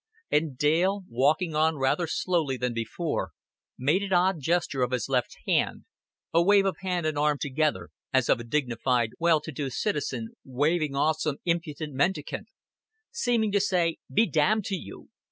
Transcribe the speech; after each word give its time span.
And 0.31 0.57
Dale, 0.57 1.03
walking 1.09 1.53
on 1.55 1.75
rather 1.77 2.07
slower 2.07 2.57
than 2.57 2.73
before, 2.73 3.33
made 3.77 4.01
an 4.01 4.11
odd 4.11 4.39
gesture 4.39 4.81
of 4.81 4.89
his 4.89 5.07
left 5.07 5.37
hand, 5.45 5.85
a 6.33 6.41
wave 6.41 6.65
of 6.65 6.77
hand 6.79 7.05
and 7.05 7.19
arm 7.19 7.37
together, 7.39 7.89
as 8.11 8.27
of 8.27 8.39
a 8.39 8.43
dignified 8.43 9.11
well 9.19 9.39
to 9.41 9.51
do 9.51 9.69
citizen 9.69 10.29
waving 10.43 10.95
off 10.95 11.19
some 11.19 11.37
impudent 11.45 11.93
mendicant: 11.93 12.47
seeming 13.11 13.51
to 13.51 13.59
say, 13.61 13.97
"Be 14.11 14.25
damned 14.25 14.65
to 14.65 14.75
you. 14.75 15.09